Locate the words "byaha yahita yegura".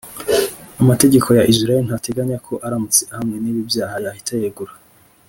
3.69-4.73